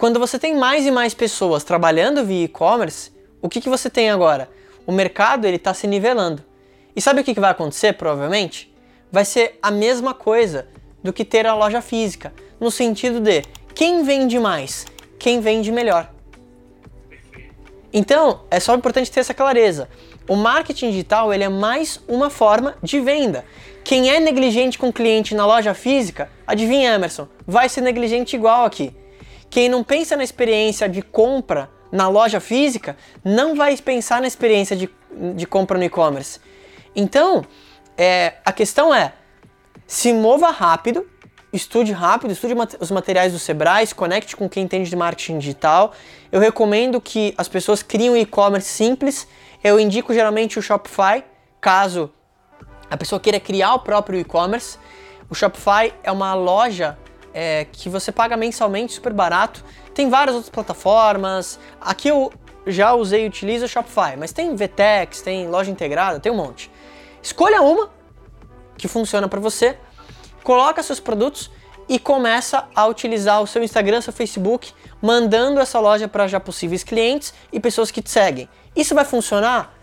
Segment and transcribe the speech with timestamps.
[0.00, 3.12] Quando você tem mais e mais pessoas trabalhando via e-commerce,
[3.42, 4.48] o que, que você tem agora?
[4.86, 6.42] O mercado ele está se nivelando.
[6.96, 8.74] E sabe o que, que vai acontecer, provavelmente?
[9.12, 10.68] Vai ser a mesma coisa
[11.04, 13.42] do que ter a loja física, no sentido de
[13.74, 14.86] quem vende mais,
[15.18, 16.10] quem vende melhor.
[17.92, 19.86] Então, é só importante ter essa clareza.
[20.26, 23.44] O marketing digital ele é mais uma forma de venda.
[23.84, 28.64] Quem é negligente com o cliente na loja física, adivinha, Emerson, vai ser negligente igual
[28.64, 28.98] aqui.
[29.50, 34.76] Quem não pensa na experiência de compra na loja física, não vai pensar na experiência
[34.76, 34.88] de,
[35.34, 36.40] de compra no e-commerce.
[36.94, 37.44] Então,
[37.98, 39.12] é, a questão é,
[39.86, 41.04] se mova rápido,
[41.52, 45.92] estude rápido, estude os materiais do Sebrae, se conecte com quem entende de marketing digital.
[46.30, 49.26] Eu recomendo que as pessoas criem um e-commerce simples.
[49.62, 51.24] Eu indico geralmente o Shopify,
[51.60, 52.10] caso
[52.88, 54.78] a pessoa queira criar o próprio e-commerce.
[55.28, 56.96] O Shopify é uma loja
[57.32, 59.64] é, que você paga mensalmente, super barato.
[59.94, 61.58] Tem várias outras plataformas.
[61.80, 62.32] Aqui eu
[62.66, 66.70] já usei e utilizo o Shopify, mas tem VTEX, tem loja integrada, tem um monte.
[67.22, 67.90] Escolha uma
[68.76, 69.76] que funciona para você
[70.42, 71.50] coloca seus produtos
[71.88, 76.84] e começa a utilizar o seu Instagram, seu Facebook, mandando essa loja para já possíveis
[76.84, 78.48] clientes e pessoas que te seguem.
[78.74, 79.74] Isso vai funcionar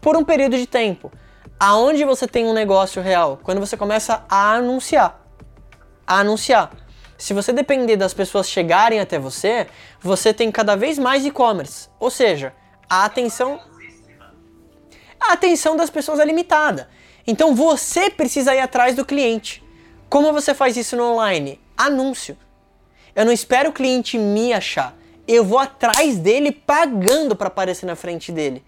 [0.00, 1.10] por um período de tempo.
[1.58, 3.38] Aonde você tem um negócio real?
[3.42, 5.18] Quando você começa a anunciar.
[6.10, 6.72] A anunciar.
[7.16, 9.68] Se você depender das pessoas chegarem até você,
[10.00, 11.88] você tem cada vez mais e-commerce.
[12.00, 12.52] Ou seja,
[12.88, 13.60] a atenção
[15.20, 16.88] a atenção das pessoas é limitada.
[17.24, 19.62] Então você precisa ir atrás do cliente.
[20.08, 21.60] Como você faz isso no online?
[21.76, 22.36] Anúncio.
[23.14, 24.96] Eu não espero o cliente me achar.
[25.28, 28.64] Eu vou atrás dele pagando para aparecer na frente dele.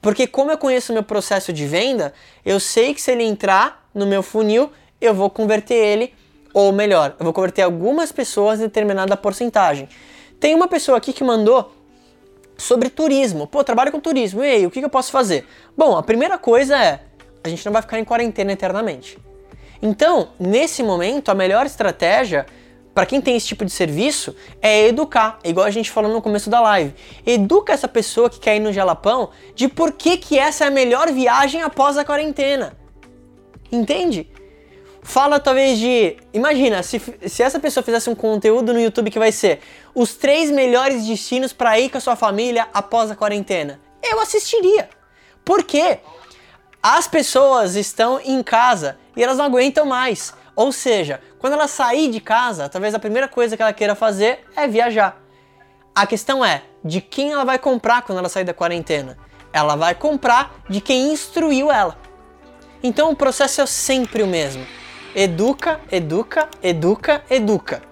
[0.00, 2.14] Porque como eu conheço meu processo de venda,
[2.46, 6.14] eu sei que se ele entrar no meu funil, eu vou converter ele,
[6.58, 9.88] ou melhor, eu vou converter algumas pessoas em determinada porcentagem.
[10.40, 11.72] Tem uma pessoa aqui que mandou
[12.56, 13.46] sobre turismo.
[13.46, 14.42] Pô, trabalho com turismo.
[14.42, 15.46] E aí, o que eu posso fazer?
[15.76, 17.02] Bom, a primeira coisa é,
[17.44, 19.16] a gente não vai ficar em quarentena eternamente.
[19.80, 22.44] Então, nesse momento, a melhor estratégia
[22.92, 26.50] para quem tem esse tipo de serviço é educar, igual a gente falou no começo
[26.50, 26.92] da live.
[27.24, 30.72] Educa essa pessoa que quer ir no Jalapão de por que, que essa é a
[30.72, 32.76] melhor viagem após a quarentena.
[33.70, 34.28] Entende?
[35.08, 36.18] Fala talvez de.
[36.34, 39.60] Imagina, se, se essa pessoa fizesse um conteúdo no YouTube que vai ser
[39.94, 43.80] os três melhores destinos para ir com a sua família após a quarentena.
[44.02, 44.90] Eu assistiria.
[45.42, 46.00] Por quê?
[46.82, 50.34] As pessoas estão em casa e elas não aguentam mais.
[50.54, 54.40] Ou seja, quando ela sair de casa, talvez a primeira coisa que ela queira fazer
[54.54, 55.18] é viajar.
[55.94, 59.16] A questão é de quem ela vai comprar quando ela sair da quarentena.
[59.54, 61.98] Ela vai comprar de quem instruiu ela.
[62.82, 64.66] Então o processo é sempre o mesmo.
[65.14, 67.82] Educa, educa, educa, educa.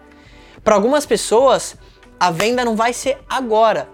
[0.63, 1.77] Para algumas pessoas,
[2.19, 3.89] a venda não vai ser agora.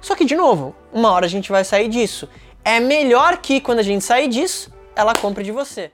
[0.00, 2.28] Só que, de novo, uma hora a gente vai sair disso
[2.64, 5.92] é melhor que quando a gente sair disso, ela compre de você.